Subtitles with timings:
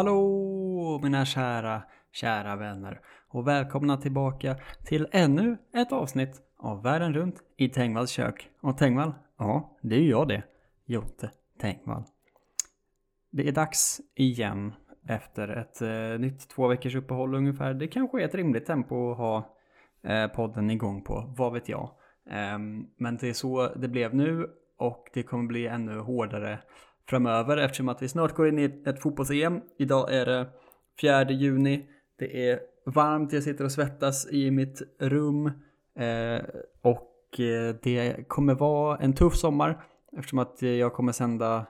[0.00, 1.82] Hallå mina kära,
[2.12, 8.48] kära vänner och välkomna tillbaka till ännu ett avsnitt av Världen runt i Tengvalls kök.
[8.60, 10.42] Och Tengvall, ja, det är ju jag det.
[10.86, 12.04] Jonte Tengvall.
[13.30, 14.72] Det är dags igen
[15.08, 17.74] efter ett eh, nytt två veckors uppehåll ungefär.
[17.74, 19.56] Det kanske är ett rimligt tempo att ha
[20.02, 21.90] eh, podden igång på, vad vet jag.
[22.30, 22.58] Eh,
[22.96, 24.46] men det är så det blev nu
[24.78, 26.58] och det kommer bli ännu hårdare
[27.10, 29.60] framöver eftersom att vi snart går in i ett, fotbolls-EM.
[29.78, 30.46] Idag är det
[31.00, 31.86] 4 juni.
[32.18, 35.46] Det är varmt, jag sitter och svettas i mitt rum
[35.96, 36.42] eh,
[36.82, 39.84] och eh, det kommer vara en tuff sommar
[40.16, 41.66] eftersom att jag kommer sända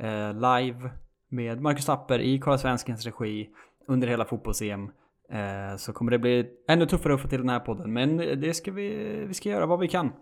[0.00, 0.90] eh, live
[1.28, 3.50] med Marcus Tapper i Karlsvenskens Svenskens regi
[3.86, 4.90] under hela fotbolls-EM.
[5.30, 7.92] Eh, så kommer det bli ännu tuffare att få till den här podden.
[7.92, 8.88] Men det ska vi,
[9.28, 10.12] vi ska göra vad vi kan.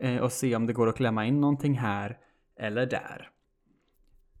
[0.00, 2.18] Eh, och se om det går att klämma in någonting här
[2.56, 3.30] eller där.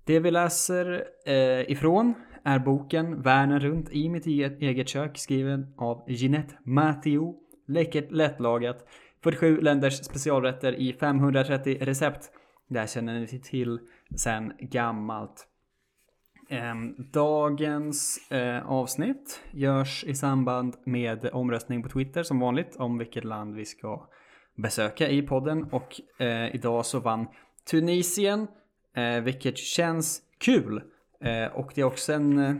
[0.08, 2.14] Det vi läser eh, ifrån
[2.44, 7.34] är boken Världen runt i mitt e-, eget, kök skriven av Jeanette Matteo.
[7.66, 8.86] Läckert lättlagat.
[9.22, 12.30] 47 länders specialrätter i 530 recept.
[12.68, 13.78] Det här känner ni till
[14.16, 15.46] sen gammalt.
[16.50, 23.24] Ehm, dagens eh, avsnitt görs i samband med omröstning på Twitter som vanligt om vilket
[23.24, 24.08] land vi ska
[24.56, 27.26] besöka i podden och eh, idag så vann
[27.70, 28.46] Tunisien
[28.98, 30.82] eh, vilket känns kul
[31.20, 32.54] eh, och det är också en eh,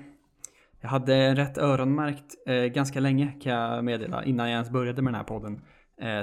[0.80, 5.12] jag hade rätt öronmärkt eh, ganska länge kan jag meddela innan jag ens började med
[5.12, 5.60] den här podden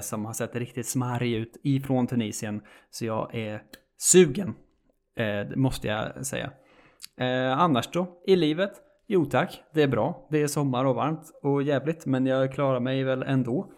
[0.02, 3.62] som har sett riktigt smarrig ut ifrån Tunisien så jag är
[3.98, 4.56] sugen
[5.56, 6.52] måste jag säga.
[7.18, 8.08] Eh, annars då?
[8.26, 8.72] I livet?
[9.08, 10.28] Jo tack, det är bra.
[10.30, 13.72] Det är sommar och varmt och jävligt men jag klarar mig väl ändå.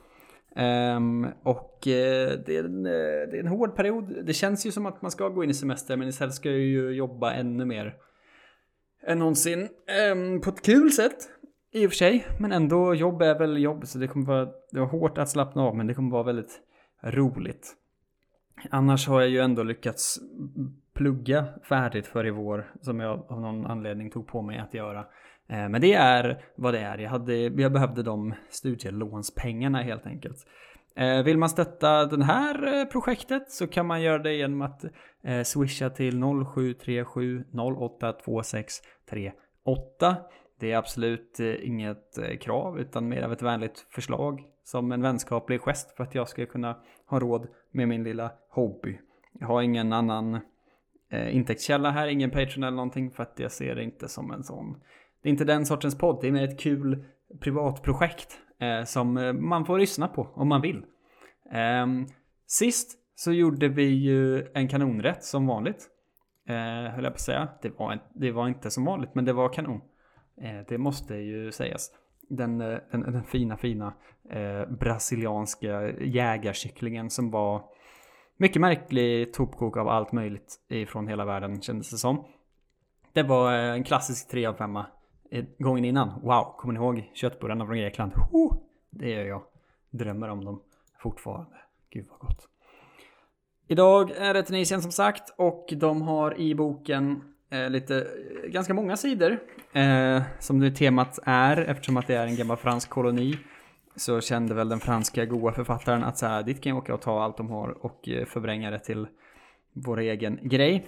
[0.58, 2.92] Um, och uh, det, är en, uh,
[3.32, 4.26] det är en hård period.
[4.26, 6.60] Det känns ju som att man ska gå in i semester men istället ska jag
[6.60, 7.96] ju jobba ännu mer
[9.08, 9.68] än någonsin.
[10.12, 11.30] Um, på ett kul sätt.
[11.72, 12.26] I och för sig.
[12.40, 15.62] Men ändå, jobb är väl jobb så det kommer vara, det var hårt att slappna
[15.62, 16.62] av men det kommer vara väldigt
[17.04, 17.76] roligt.
[18.70, 20.20] Annars har jag ju ändå lyckats
[20.94, 25.06] plugga färdigt för i vår som jag av någon anledning tog på mig att göra.
[25.50, 26.98] Eh, men det är vad det är.
[26.98, 30.48] Jag, hade, jag behövde de studielånspengarna helt enkelt.
[30.96, 34.86] Eh, vill man stötta det här eh, projektet så kan man göra det genom att
[35.44, 36.22] swisha till
[36.56, 40.16] 0737 082638.
[40.60, 45.98] Det är absolut inget krav utan mer av ett vänligt förslag som en vänskaplig gest
[45.98, 49.00] för att jag ska kunna ha råd med min lilla hobby.
[49.40, 50.40] Jag har ingen annan
[51.12, 54.78] intäktskälla här, ingen Patreon eller någonting för att jag ser det inte som en sån.
[55.28, 57.06] Det är inte den sortens podd, det är mer ett kul
[57.40, 60.86] privatprojekt eh, som eh, man får lyssna på om man vill.
[61.52, 61.88] Eh,
[62.46, 65.88] sist så gjorde vi ju en kanonrätt som vanligt.
[66.48, 67.48] Eh, höll jag på att säga.
[67.62, 69.82] Det var, det var inte som vanligt men det var kanon.
[70.42, 71.92] Eh, det måste ju sägas.
[72.30, 73.94] Den, eh, den, den fina fina
[74.30, 77.64] eh, brasilianska jägarkycklingen som var
[78.38, 82.26] mycket märklig topkok av allt möjligt ifrån hela världen kändes det som.
[83.14, 84.78] Det var eh, en klassisk 3 av 5
[85.32, 86.22] Eh, gången innan.
[86.22, 88.12] Wow, kommer ni ihåg köttbullarna från Grekland?
[88.32, 88.56] Oh,
[88.90, 89.44] det gör jag.
[89.90, 90.62] Drömmer om dem
[91.00, 91.56] fortfarande.
[91.90, 92.48] Gud vad gott.
[93.68, 98.74] Idag är det Tunisien som sagt och de har i boken eh, lite, eh, ganska
[98.74, 99.40] många sidor
[99.74, 103.38] eh, som det temat är eftersom att det är en gammal fransk koloni
[103.96, 107.02] så kände väl den franska goa författaren att så här, dit kan jag åka och
[107.02, 109.08] ta allt de har och eh, förvränga det till
[109.74, 110.88] vår egen grej.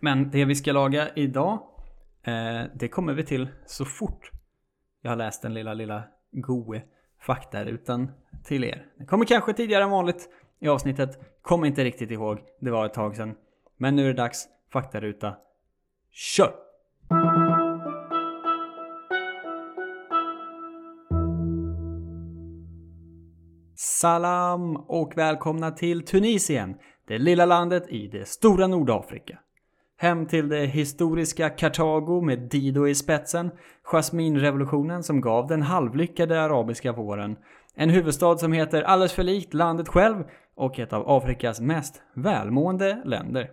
[0.00, 1.58] Men det vi ska laga idag,
[2.22, 4.30] eh, det kommer vi till så fort
[5.02, 6.82] jag har läst den lilla, lilla goe
[7.20, 8.10] faktarutan
[8.44, 8.86] till er.
[8.98, 10.28] Det kommer kanske tidigare än vanligt
[10.60, 13.34] i avsnittet, kommer inte riktigt ihåg, det var ett tag sedan.
[13.76, 15.36] Men nu är det dags, faktaruta,
[16.10, 16.54] kör!
[23.74, 26.76] Salam och välkomna till Tunisien,
[27.06, 29.38] det lilla landet i det stora Nordafrika.
[30.02, 33.50] Hem till det historiska Kartago med Dido i spetsen,
[33.84, 37.36] Jasminrevolutionen som gav den halvlyckade arabiska våren,
[37.74, 40.24] en huvudstad som heter alldeles för likt landet själv
[40.56, 43.50] och ett av Afrikas mest välmående länder.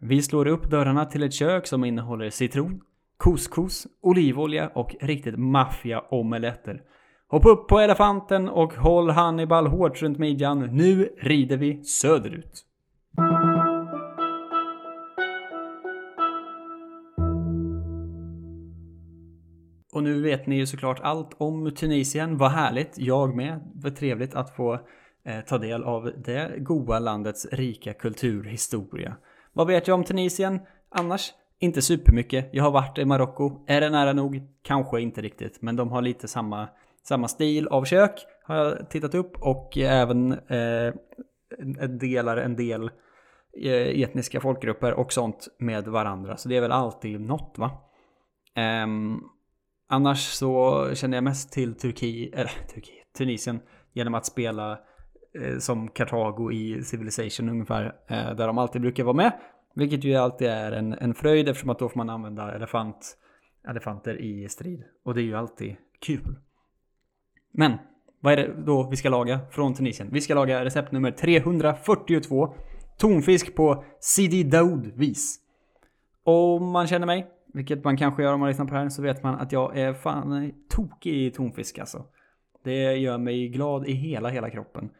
[0.00, 2.80] Vi slår upp dörrarna till ett kök som innehåller citron,
[3.18, 6.82] couscous, olivolja och riktigt maffiga omeletter
[7.30, 10.58] Hoppa upp på elefanten och håll Hannibal hårt runt midjan.
[10.58, 12.64] Nu rider vi söderut.
[19.98, 22.38] Och nu vet ni ju såklart allt om Tunisien.
[22.38, 23.60] Vad härligt, jag med.
[23.74, 24.74] Vad trevligt att få
[25.24, 29.16] eh, ta del av det goa landets rika kulturhistoria.
[29.52, 30.60] Vad vet jag om Tunisien
[30.90, 31.32] annars?
[31.58, 32.50] Inte supermycket.
[32.52, 33.64] Jag har varit i Marocko.
[33.66, 34.42] Är det nära nog?
[34.62, 35.62] Kanske inte riktigt.
[35.62, 36.68] Men de har lite samma,
[37.08, 38.26] samma stil av kök.
[38.44, 39.36] Har jag tittat upp.
[39.40, 40.94] Och eh, även eh,
[41.88, 42.90] delar en del
[43.62, 46.36] eh, etniska folkgrupper och sånt med varandra.
[46.36, 47.70] Så det är väl alltid något va?
[48.84, 49.30] Um,
[49.88, 53.60] annars så känner jag mest till Turkiet, eller Turki, Tunisien
[53.92, 54.78] genom att spela
[55.40, 57.84] eh, som Kartago i Civilization ungefär.
[57.84, 59.32] Eh, där de alltid brukar vara med.
[59.74, 63.16] Vilket ju alltid är en, en fröjd eftersom att då får man använda elefant,
[63.68, 64.84] elefanter i strid.
[65.04, 66.36] Och det är ju alltid kul.
[67.52, 67.72] Men
[68.20, 70.08] vad är det då vi ska laga från Tunisien?
[70.12, 72.54] Vi ska laga recept nummer 342.
[72.98, 75.38] Tonfisk på Sidi Daoud-vis.
[76.24, 79.02] Om man känner mig, vilket man kanske gör om man lyssnar på det här, så
[79.02, 82.04] vet man att jag är fan tokig i tonfisk alltså.
[82.64, 84.90] Det gör mig glad i hela, hela kroppen.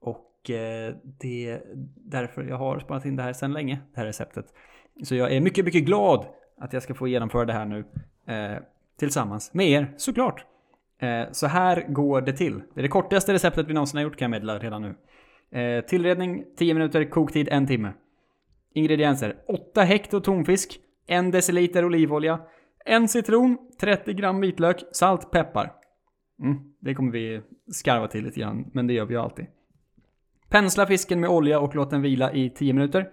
[0.00, 1.62] Och eh, det är
[1.96, 4.46] därför jag har spanat in det här sedan länge, det här receptet.
[5.02, 6.26] Så jag är mycket, mycket glad
[6.58, 7.84] att jag ska få genomföra det här nu.
[8.26, 8.58] Eh,
[8.98, 10.44] tillsammans med er, såklart.
[10.98, 12.58] Eh, så här går det till.
[12.74, 14.94] Det är det kortaste receptet vi någonsin har gjort kan jag meddela redan nu.
[15.60, 17.92] Eh, tillredning 10 minuter, koktid 1 timme.
[18.74, 22.40] Ingredienser 8 hekto tonfisk, 1 deciliter olivolja,
[22.84, 25.72] 1 citron, 30 gram vitlök, salt, peppar.
[26.42, 27.42] Mm, det kommer vi
[27.72, 29.46] skarva till lite grann, men det gör vi ju alltid.
[30.48, 33.08] Pensla fisken med olja och låt den vila i 10 minuter.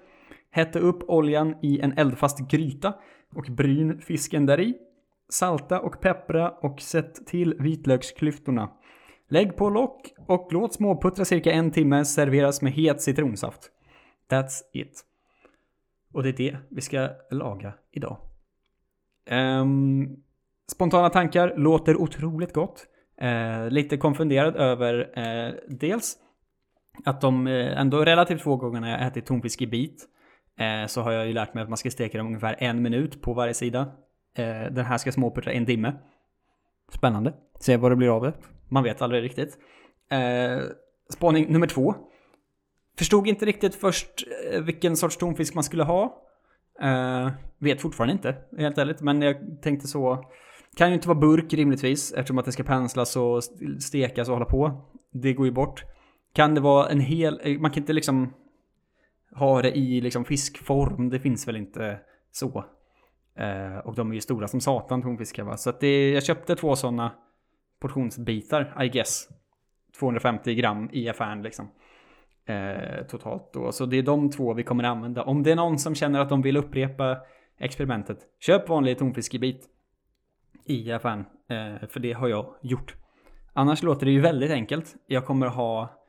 [0.51, 2.93] Hetta upp oljan i en eldfast gryta
[3.35, 4.73] och bryn fisken där i.
[5.29, 8.69] Salta och peppra och sätt till vitlöksklyftorna.
[9.29, 13.71] Lägg på lock och låt småputtra cirka en timme serveras med het citronsaft.
[14.29, 15.12] That's it.
[16.13, 18.17] Och det är det vi ska laga idag.
[19.31, 20.17] Um,
[20.71, 22.85] spontana tankar låter otroligt gott.
[23.23, 26.17] Uh, lite konfunderad över uh, dels
[27.05, 30.09] att de uh, ändå relativt få gånger jag ätit tonfisk i bit
[30.87, 33.33] så har jag ju lärt mig att man ska steka dem ungefär en minut på
[33.33, 33.91] varje sida.
[34.71, 35.93] den här ska småputtra en timme.
[36.91, 37.33] Spännande.
[37.59, 38.33] Se vad det blir av det.
[38.69, 39.57] Man vet aldrig riktigt.
[41.09, 41.95] spaning nummer två.
[42.97, 46.19] Förstod inte riktigt först eh, vilken sorts tonfisk man skulle ha.
[46.83, 49.01] Uh, vet fortfarande inte, helt ärligt.
[49.01, 50.25] Men jag tänkte så.
[50.75, 53.43] Kan ju inte vara burk rimligtvis eftersom att det ska penslas och
[53.79, 54.87] stekas och hålla på.
[55.11, 55.83] Det går ju bort.
[56.33, 58.33] Kan det vara en hel, eh, man kan inte liksom
[59.35, 61.09] ha det i liksom fiskform.
[61.09, 61.99] Det finns väl inte
[62.31, 62.65] så.
[63.39, 65.57] Uh, och de är ju stora som satan tonfiskar va.
[65.57, 67.11] Så att det, jag köpte två sådana
[67.79, 69.27] portionsbitar, I guess.
[69.99, 71.69] 250 gram i affären liksom.
[72.45, 73.71] Eh, totalt då.
[73.71, 75.23] Så det är de två vi kommer använda.
[75.23, 77.17] Om det är någon som känner att de vill upprepa
[77.59, 79.65] experimentet, köp vanlig tonfiskebit
[80.65, 81.19] i affären.
[81.49, 82.95] Eh, för det har jag gjort.
[83.53, 84.95] Annars låter det ju väldigt enkelt.
[85.07, 85.99] Jag kommer ha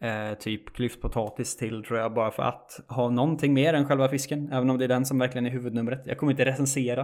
[0.00, 4.52] eh, typ klyftpotatis till tror jag bara för att ha någonting mer än själva fisken.
[4.52, 6.06] Även om det är den som verkligen är huvudnumret.
[6.06, 7.00] Jag kommer inte recensera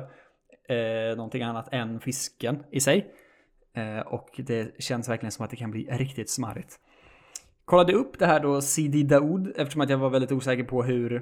[0.69, 3.11] eh, någonting annat än fisken i sig.
[3.75, 6.81] Eh, och det känns verkligen som att det kan bli riktigt smarrigt.
[7.67, 11.15] Kollade upp det här då, Sidi Daoud, eftersom att jag var väldigt osäker på hur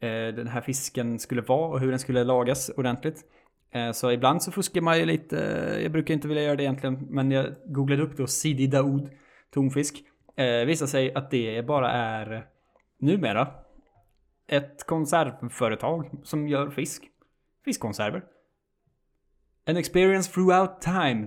[0.00, 3.24] eh, den här fisken skulle vara och hur den skulle lagas ordentligt.
[3.70, 6.62] Eh, så ibland så fuskar man ju lite, eh, jag brukar inte vilja göra det
[6.62, 9.10] egentligen, men jag googlade upp då Sidi Daoud
[9.50, 10.04] tonfisk.
[10.36, 12.46] Eh, visar sig att det bara är
[12.98, 13.48] numera
[14.46, 17.02] ett konservföretag som gör fisk.
[17.64, 18.22] Fiskkonserver.
[19.66, 21.26] An experience throughout time.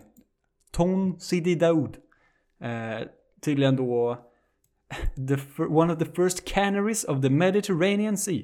[0.71, 1.97] Ton Sidi Daoud.
[2.61, 3.07] Eh,
[3.45, 4.17] Tydligen då
[5.27, 8.43] the, one of the first canaries of the Mediterranean Sea.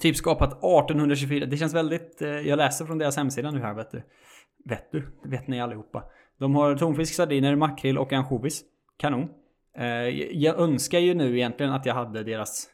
[0.00, 1.46] Typ skapat 1824.
[1.46, 2.22] Det känns väldigt...
[2.22, 4.02] Eh, jag läser från deras hemsida nu här vet du.
[4.64, 5.00] Vet du?
[5.22, 6.04] Det vet ni allihopa.
[6.38, 8.62] De har tonfisk, sardiner, makrill och ansjovis.
[8.96, 9.28] Kanon.
[9.76, 9.86] Eh,
[10.42, 12.68] jag önskar ju nu egentligen att jag hade deras...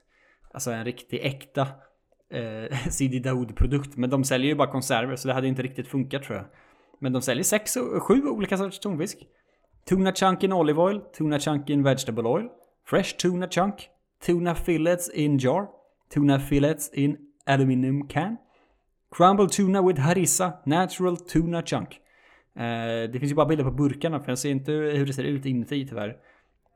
[0.50, 1.68] Alltså en riktig äkta
[2.30, 3.96] eh, Sidi Daoud-produkt.
[3.96, 6.46] Men de säljer ju bara konserver så det hade inte riktigt funkat tror jag.
[6.98, 9.18] Men de säljer sex, sju olika sorters tonfisk.
[9.86, 12.48] Tuna chunk in olive oil, tuna chunk in vegetable oil,
[12.84, 13.74] fresh tuna chunk,
[14.26, 15.68] tuna fillets in jar,
[16.08, 17.16] tuna fillets in
[17.46, 18.38] aluminium can,
[19.10, 22.00] crumble tuna with harissa, natural tuna chunk.
[22.56, 25.24] Uh, det finns ju bara bilder på burkarna för jag ser inte hur det ser
[25.24, 26.16] ut inuti tyvärr.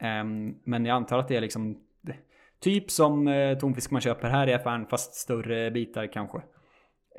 [0.02, 1.78] Um, men jag antar att det är liksom
[2.60, 6.38] typ som uh, tonfisk man köper här i affären fast större bitar kanske.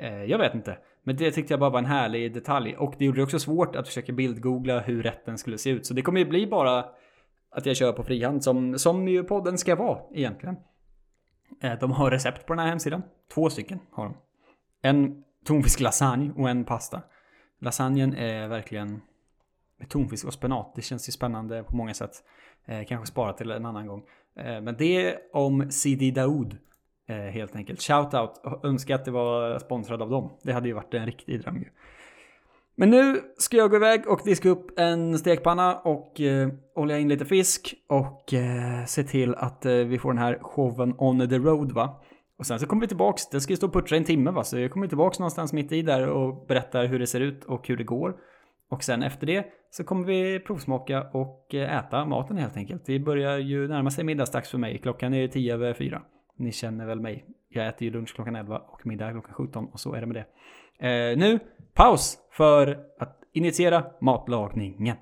[0.02, 0.78] Uh, jag vet inte.
[1.04, 2.76] Men det tyckte jag bara var en härlig detalj.
[2.76, 5.86] Och det gjorde det också svårt att försöka bildgoogla hur rätten skulle se ut.
[5.86, 6.84] Så det kommer ju bli bara
[7.50, 10.56] att jag kör på frihand som, som ju podden ska vara egentligen.
[11.62, 13.02] Eh, de har recept på den här hemsidan.
[13.34, 14.16] Två stycken har de.
[14.82, 17.02] En tonfisk lasagne och en pasta.
[17.60, 19.00] Lasagnen är verkligen
[19.78, 20.72] med tonfisk och spenat.
[20.76, 22.12] Det känns ju spännande på många sätt.
[22.64, 24.02] Eh, kanske spara till en annan gång.
[24.36, 26.56] Eh, men det är om Sidi Daoud.
[27.08, 27.82] Eh, helt enkelt.
[27.82, 28.30] Shoutout.
[28.62, 30.30] Önskar att det var sponsrad av dem.
[30.42, 31.68] Det hade ju varit en riktig dröm ju.
[32.76, 37.08] Men nu ska jag gå iväg och diska upp en stekpanna och eh, olja in
[37.08, 41.38] lite fisk och eh, se till att eh, vi får den här showen on the
[41.38, 42.02] road va.
[42.38, 44.44] Och sen så kommer vi tillbaks, det ska ju stå och puttra en timme va,
[44.44, 47.68] så jag kommer tillbaks någonstans mitt i där och berättar hur det ser ut och
[47.68, 48.16] hur det går.
[48.70, 52.86] Och sen efter det så kommer vi provsmaka och eh, äta maten helt enkelt.
[52.86, 56.02] Det börjar ju närma sig middagsdags för mig, klockan är tio över fyra.
[56.36, 57.24] Ni känner väl mig.
[57.48, 60.16] Jag äter ju lunch klockan 11 och middag klockan 17 och så är det med
[60.16, 60.26] det.
[60.88, 61.38] Eh, nu,
[61.74, 64.96] paus för att initiera matlagningen.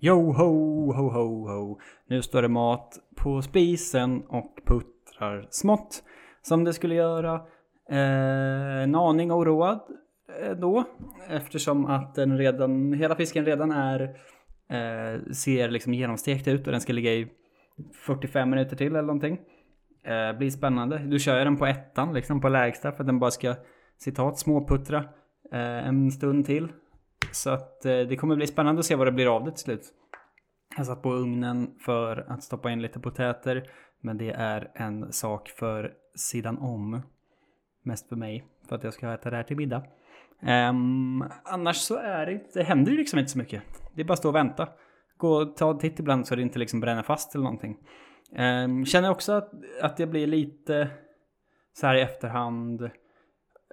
[0.00, 1.78] Yo ho ho ho ho.
[2.06, 6.02] Nu står det mat på spisen och puttrar smått.
[6.42, 7.34] Som det skulle göra.
[7.90, 9.80] Eh, en aning oroad
[10.28, 10.84] Eh, då.
[11.28, 14.00] Eftersom att den redan, hela fisken redan är
[14.68, 17.28] eh, ser liksom genomstekt ut och den ska ligga i
[18.06, 19.38] 45 minuter till eller någonting.
[20.04, 20.98] Eh, blir spännande.
[20.98, 23.54] Du kör ju den på ettan liksom på lägsta för att den bara ska
[23.98, 24.98] citat småputtra
[25.52, 26.68] eh, en stund till.
[27.32, 29.60] Så att eh, det kommer bli spännande att se vad det blir av det till
[29.60, 29.92] slut.
[30.76, 33.70] Jag satt på ugnen för att stoppa in lite potäter.
[34.00, 37.02] Men det är en sak för sidan om.
[37.82, 38.44] Mest för mig.
[38.68, 39.82] För att jag ska äta det här till middag.
[40.42, 43.62] Um, annars så är det, det händer ju liksom inte så mycket.
[43.94, 44.68] Det är bara att stå och vänta.
[45.16, 47.76] Gå och ta en titt ibland så det inte liksom bränner fast eller någonting.
[48.38, 49.50] Um, känner också att,
[49.82, 50.90] att jag blir lite
[51.72, 52.90] så här i efterhand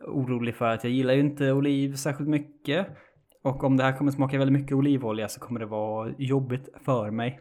[0.07, 2.87] orolig för att jag gillar ju inte oliv särskilt mycket.
[3.43, 7.11] Och om det här kommer smaka väldigt mycket olivolja så kommer det vara jobbigt för
[7.11, 7.39] mig.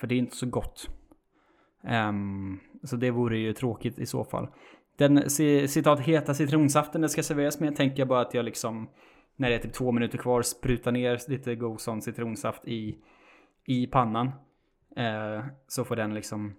[0.00, 0.90] För det är inte så gott.
[2.08, 4.48] Um, så det vore ju tråkigt i så fall.
[4.96, 5.30] Den
[5.68, 8.88] citat heta citronsaften det ska serveras med tänker jag bara att jag liksom
[9.36, 12.98] när det är typ två minuter kvar sprutar ner lite god sån citronsaft i,
[13.64, 14.26] i pannan.
[14.96, 16.56] Eh, så får den liksom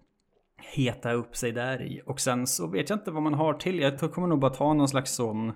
[0.75, 2.01] heta upp sig där i.
[2.05, 3.79] Och sen så vet jag inte vad man har till.
[3.79, 5.53] Jag kommer nog bara ta någon slags sån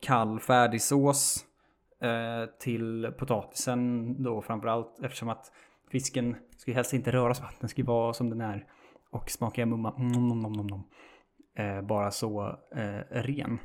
[0.00, 1.44] kall färdigsås
[2.00, 5.52] eh, till potatisen då framförallt eftersom att
[5.90, 8.66] fisken ska ju helst inte röras vatten, den ska vara som den är
[9.10, 10.82] och smaka mumma mm, nom, nom, nom, nom.
[11.56, 13.58] Eh, bara så eh, ren.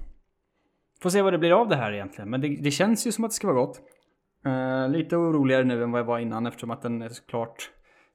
[1.02, 3.24] Får se vad det blir av det här egentligen, men det, det känns ju som
[3.24, 3.82] att det ska vara gott.
[4.46, 7.72] Eh, lite oroligare nu än vad jag var innan eftersom att den är såklart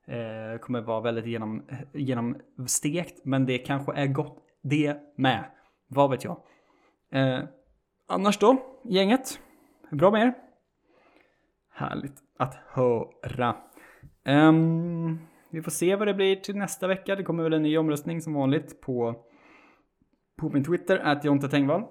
[0.06, 5.44] eh, kommer vara väldigt genom, genomstekt, men det kanske är gott det med.
[5.88, 6.40] Vad vet jag.
[7.12, 7.38] Eh,
[8.08, 9.40] annars då, gänget?
[9.90, 10.34] Bra med er?
[11.70, 13.56] Härligt att höra.
[14.24, 15.18] Um,
[15.50, 17.16] vi får se vad det blir till nästa vecka.
[17.16, 19.14] Det kommer väl en ny omröstning som vanligt på,
[20.36, 21.84] på min Twitter, att Jonte Tengvall.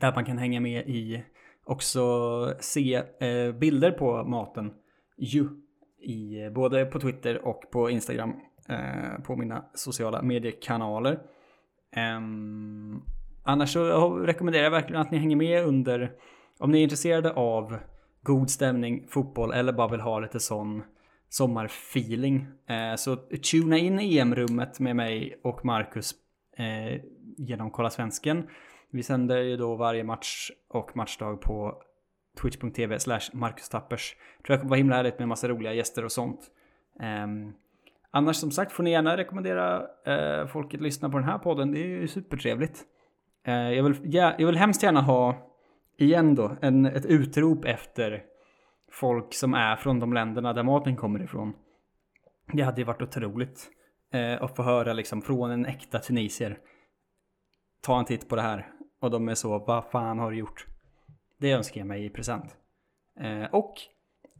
[0.00, 1.24] Där man kan hänga med i
[1.64, 4.72] också se eh, bilder på maten
[5.16, 5.48] ju
[5.98, 8.34] i eh, både på Twitter och på Instagram
[8.68, 11.12] eh, på mina sociala mediekanaler.
[11.96, 12.20] Eh,
[13.42, 16.12] annars så rekommenderar jag verkligen att ni hänger med under
[16.58, 17.78] om ni är intresserade av
[18.22, 20.82] god stämning, fotboll eller bara vill ha lite sån
[21.28, 23.16] sommarfeeling eh, så
[23.50, 26.14] tuna in EM-rummet med mig och Marcus
[26.56, 27.00] eh,
[27.36, 28.48] genom Kolla Svensken.
[28.90, 31.82] Vi sänder ju då varje match och matchdag på
[32.40, 34.16] twitch.tv slash Marcus Tappers.
[34.46, 36.40] Tror jag kommer vara himla härligt med en massa roliga gäster och sånt.
[37.24, 37.52] Um,
[38.10, 41.72] annars som sagt får ni gärna rekommendera uh, folk att lyssna på den här podden.
[41.72, 42.82] Det är ju supertrevligt.
[43.48, 45.52] Uh, jag, vill, ja, jag vill hemskt gärna ha
[45.98, 48.22] igen då, en, ett utrop efter
[48.92, 51.52] folk som är från de länderna där maten kommer ifrån.
[52.52, 53.70] Det hade ju varit otroligt
[54.12, 56.58] eh, att få höra liksom från en äkta tunisier.
[57.86, 58.68] Ta en titt på det här.
[59.00, 60.66] Och de är så, vad fan har du gjort?
[61.38, 62.56] Det önskar jag mig i present.
[63.20, 63.74] Eh, och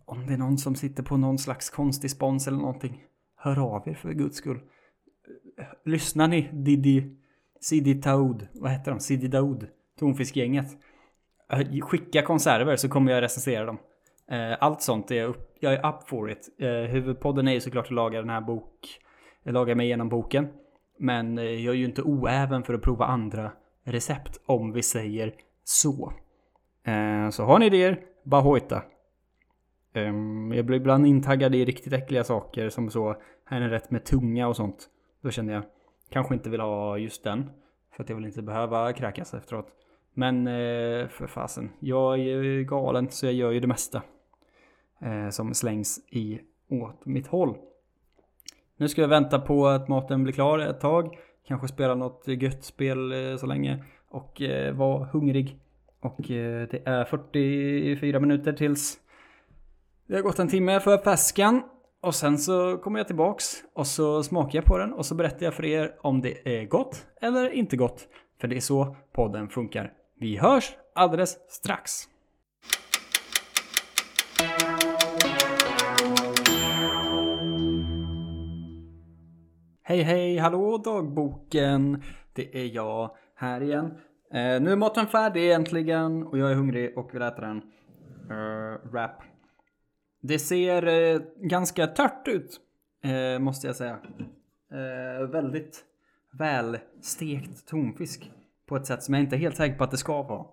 [0.04, 3.04] om det är någon som sitter på någon slags konstig spons eller någonting.
[3.36, 4.60] Hör av er för guds skull.
[5.84, 7.16] Lyssnar ni Didi,
[7.60, 9.00] Sidi Taoud, vad heter de?
[9.00, 9.66] Sidi Daoud,
[9.98, 10.66] Tonfiskgänget.
[11.52, 13.78] Eh, skicka konserver så kommer jag recensera dem.
[14.30, 16.48] Eh, allt sånt är jag, upp, jag är up for it.
[16.58, 18.98] Eh, huvudpodden är ju såklart att laga den här bok,
[19.44, 20.48] laga mig igenom boken.
[21.02, 23.52] Men eh, jag är ju inte oäven för att prova andra
[23.84, 26.12] recept om vi säger så.
[26.84, 28.82] Eh, så har ni idéer, bara hojta.
[29.92, 33.90] Ehm, jag blir ibland intaggad i riktigt äckliga saker som så, här är en rätt
[33.90, 34.88] med tunga och sånt.
[35.22, 35.62] Då känner jag,
[36.10, 37.50] kanske inte vill ha just den.
[37.96, 39.68] För att jag vill inte behöva kräkas efteråt.
[40.14, 44.02] Men eh, för fasen, jag är ju galen så jag gör ju det mesta.
[45.30, 47.56] Som slängs i åt mitt håll.
[48.82, 51.18] Nu ska jag vänta på att maten blir klar ett tag.
[51.48, 53.84] Kanske spela något gött spel eh, så länge.
[54.10, 55.58] Och eh, vara hungrig.
[56.00, 58.98] Och eh, det är 44 minuter tills
[60.06, 61.62] det har gått en timme för färskan
[62.02, 65.46] Och sen så kommer jag tillbaks och så smakar jag på den och så berättar
[65.46, 68.08] jag för er om det är gott eller inte gott.
[68.40, 69.92] För det är så podden funkar.
[70.20, 72.08] Vi hörs alldeles strax.
[79.84, 82.02] Hej hej, hallå dagboken!
[82.32, 83.86] Det är jag här igen.
[84.30, 87.62] Eh, nu är maten färdig äntligen och jag är hungrig och vill äta den.
[88.30, 89.22] Uh, wrap.
[90.20, 92.60] Det ser eh, ganska tört ut,
[93.04, 93.98] eh, måste jag säga.
[94.72, 95.84] Eh, väldigt
[96.32, 98.30] välstekt tonfisk.
[98.66, 100.46] På ett sätt som jag inte är helt säker på att det ska vara.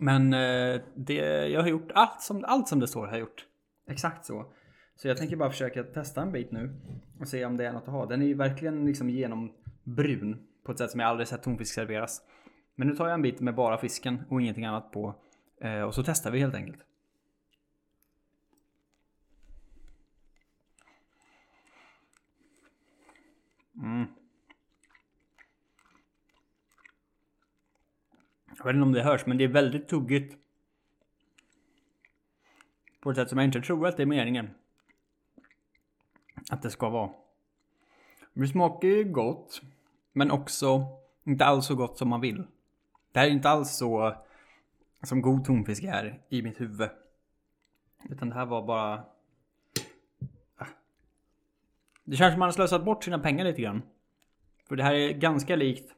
[0.00, 3.46] Men eh, det, jag har gjort allt som, allt som det står har jag gjort.
[3.90, 4.52] Exakt så.
[4.98, 6.74] Så jag tänker bara försöka testa en bit nu
[7.20, 8.06] och se om det är något att ha.
[8.06, 12.22] Den är ju verkligen liksom genombrun på ett sätt som jag aldrig sett tonfisk serveras.
[12.74, 15.14] Men nu tar jag en bit med bara fisken och ingenting annat på.
[15.60, 16.78] Eh, och så testar vi helt enkelt.
[23.82, 24.06] Mm.
[28.58, 30.36] Jag vet inte om det hörs, men det är väldigt tuggigt.
[33.00, 34.50] På ett sätt som jag inte tror att det är meningen.
[36.50, 37.10] Att det ska vara.
[38.32, 39.62] Det smakar ju gott.
[40.12, 40.86] Men också
[41.24, 42.44] inte alls så gott som man vill.
[43.12, 44.14] Det här är inte alls så
[45.02, 46.90] som god tonfisk är i mitt huvud.
[48.10, 49.04] Utan det här var bara...
[50.56, 50.66] Ah.
[52.04, 53.82] Det känns som man har slösat bort sina pengar lite grann.
[54.68, 55.94] För det här är ganska likt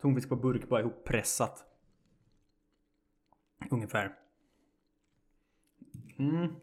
[0.00, 1.64] tonfisk på burk bara ihoppressat.
[3.70, 4.14] Ungefär.
[6.18, 6.54] Mm.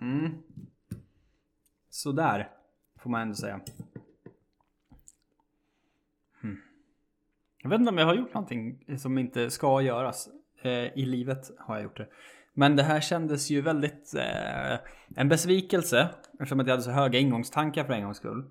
[0.00, 0.42] Mm.
[2.04, 2.48] Sådär.
[2.98, 3.60] Får man ändå säga.
[6.40, 6.60] Hmm.
[7.62, 10.28] Jag vet inte om jag har gjort någonting som inte ska göras.
[10.62, 12.08] Eh, I livet har jag gjort det.
[12.52, 14.78] Men det här kändes ju väldigt eh,
[15.16, 16.08] en besvikelse.
[16.32, 18.44] Eftersom att jag hade så höga ingångstankar för en gångs skull.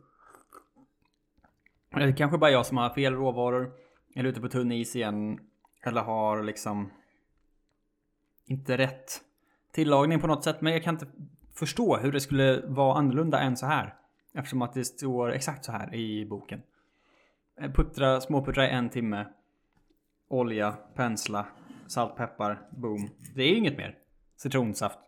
[1.90, 3.72] Det är kanske bara jag som har fel råvaror.
[4.16, 5.40] Eller ute på tunn is igen.
[5.84, 6.92] Eller har liksom
[8.46, 9.22] inte rätt
[9.72, 10.62] tillagning på något sätt.
[10.62, 11.08] Men jag kan inte
[11.54, 13.96] förstå hur det skulle vara annorlunda än så här.
[14.34, 16.62] Eftersom att det står exakt så här i boken.
[17.62, 19.28] Eh, puttra, småputtra i en timme.
[20.28, 21.46] Olja, pensla,
[21.88, 23.10] salt, peppar, boom.
[23.36, 23.98] Det är inget mer.
[24.36, 25.00] Citronsaft.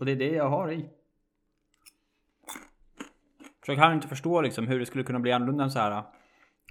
[0.00, 0.90] Och det är det jag har i.
[3.66, 6.04] Så jag kan inte förstå liksom hur det skulle kunna bli annorlunda än så här.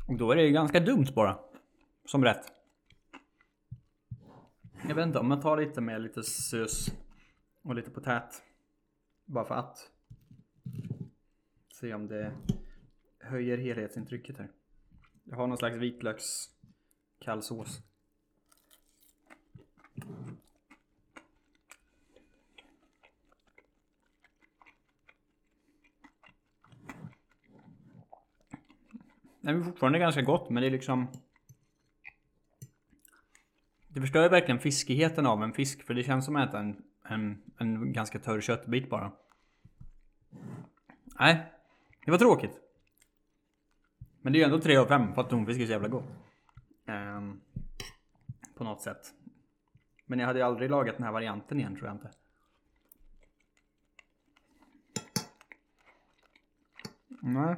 [0.08, 1.38] Och då är det ganska dumt bara.
[2.06, 2.52] Som rätt.
[4.88, 6.88] Jag vet inte om jag tar lite med lite sös
[7.64, 8.44] och lite potät.
[9.26, 9.92] Bara för att.
[11.74, 12.32] Se om det
[13.20, 14.52] höjer helhetsintrycket här.
[15.24, 16.26] Jag har någon slags vitlöks
[17.20, 17.82] kallsås.
[29.42, 31.08] Det är fortfarande ganska gott men det är liksom
[33.88, 36.84] Det förstör verkligen fiskigheten av en fisk för det känns som att äta en,
[37.14, 39.12] en, en ganska törr köttbit bara.
[41.20, 41.54] Nej,
[42.06, 42.60] det var tråkigt.
[44.22, 46.06] Men det är ju ändå 3 av 5 för att tonfisk är så jävla gott.
[46.86, 47.42] Um,
[48.56, 49.14] på något sätt.
[50.06, 52.12] Men jag hade ju aldrig lagat den här varianten igen tror jag inte.
[57.22, 57.56] Nej.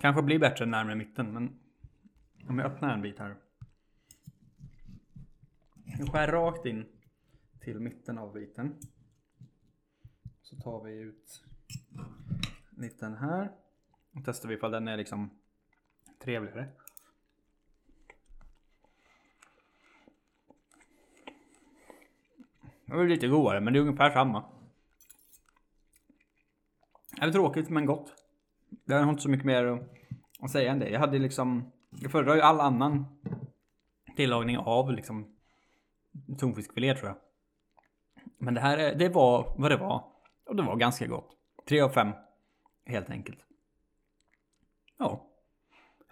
[0.00, 1.58] Kanske blir bättre närmare mitten men
[2.48, 3.36] om jag öppnar en bit här.
[5.98, 6.86] Jag skär rakt in
[7.60, 8.78] till mitten av biten.
[10.42, 11.44] Så tar vi ut
[12.70, 13.52] liten här.
[14.14, 15.30] Och testar vi ifall den är liksom
[16.24, 16.68] trevligare.
[22.86, 24.44] Det är lite godare men det är ungefär samma.
[27.10, 28.14] Det är tråkigt men gott.
[28.84, 29.86] Jag har inte så mycket mer
[30.40, 30.88] att säga än det.
[30.88, 33.04] Jag hade liksom, jag föredrar ju all annan
[34.16, 35.35] tillagning av liksom
[36.38, 37.16] tonfiskfilé tror jag.
[38.38, 40.04] Men det här, det var vad det var.
[40.46, 41.28] Och det var ganska gott.
[41.68, 42.08] 3 av 5.
[42.86, 43.38] Helt enkelt.
[44.98, 45.26] Ja.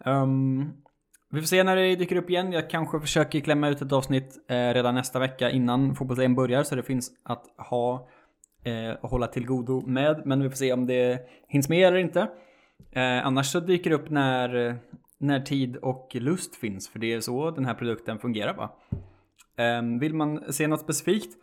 [0.05, 0.85] Um,
[1.31, 2.53] vi får se när det dyker upp igen.
[2.53, 6.63] Jag kanske försöker klämma ut ett avsnitt eh, redan nästa vecka innan fotbolls börjar.
[6.63, 8.09] Så det finns att ha
[8.65, 10.23] eh, och hålla till godo med.
[10.27, 12.21] Men vi får se om det hinns med eller inte.
[12.93, 14.79] Eh, annars så dyker det upp när,
[15.19, 16.89] när tid och lust finns.
[16.89, 18.71] För det är så den här produkten fungerar va.
[19.57, 21.37] Ehm, vill man se något specifikt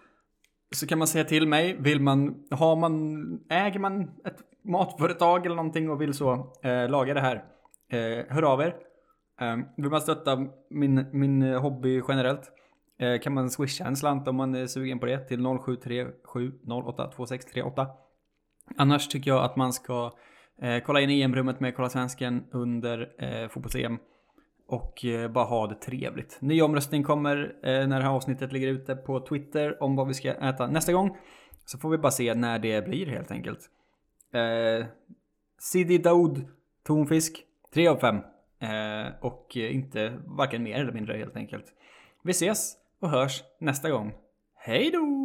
[0.71, 1.75] så kan man säga till mig.
[1.79, 7.13] Vill man, har man, äger man ett matföretag eller någonting och vill så eh, laga
[7.13, 7.43] det här.
[7.91, 8.75] Eh, hör av er.
[9.41, 12.51] Eh, vill man stötta min, min hobby generellt
[12.99, 17.87] eh, kan man swisha en slant om man är sugen på det till 0737 082638.
[18.77, 20.11] Annars tycker jag att man ska
[20.61, 23.99] eh, kolla in EM-rummet med Kolla Svensken under eh, fotbolls-EM.
[24.71, 26.37] Och eh, bara ha det trevligt.
[26.41, 30.13] Ny omröstning kommer eh, när det här avsnittet ligger ute på Twitter om vad vi
[30.13, 31.17] ska äta nästa gång.
[31.65, 33.59] Så får vi bara se när det blir helt enkelt.
[34.33, 34.85] Eh,
[35.59, 36.47] Sidi Daoud,
[36.83, 38.15] tonfisk, 3 av 5.
[38.15, 41.65] Eh, och eh, inte varken mer eller mindre helt enkelt.
[42.23, 44.13] Vi ses och hörs nästa gång.
[44.55, 45.20] Hej då!